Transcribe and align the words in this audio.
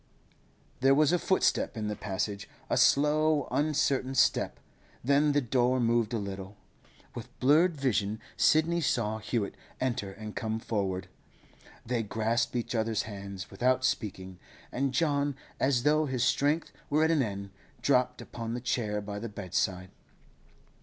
There 0.79 0.95
was 0.95 1.13
a 1.13 1.19
footstep 1.19 1.77
in 1.77 1.87
the 1.87 1.95
passage, 1.95 2.49
a 2.71 2.75
slow, 2.75 3.47
uncertain 3.51 4.15
step; 4.15 4.59
then 5.03 5.33
the 5.33 5.41
door 5.41 5.79
moved 5.79 6.11
a 6.11 6.17
little. 6.17 6.57
With 7.13 7.39
blurred 7.39 7.77
vision 7.77 8.19
Sidney 8.35 8.81
saw 8.81 9.19
Hewett 9.19 9.53
enter 9.79 10.11
and 10.11 10.35
come 10.35 10.57
forward. 10.59 11.07
They 11.85 12.01
grasped 12.01 12.55
each 12.55 12.73
other's 12.73 13.03
hands 13.03 13.51
without 13.51 13.85
speaking, 13.85 14.39
and 14.71 14.91
John, 14.91 15.35
as 15.59 15.83
though 15.83 16.07
his 16.07 16.23
strength 16.23 16.71
were 16.89 17.03
at 17.03 17.11
an 17.11 17.21
end, 17.21 17.51
dropped 17.83 18.23
upon 18.23 18.55
the 18.55 18.59
chair 18.59 19.01
by 19.01 19.19
the 19.19 19.29
bedside. 19.29 19.91